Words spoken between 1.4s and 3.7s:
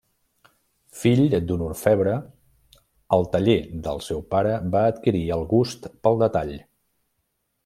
d'un orfebre, al taller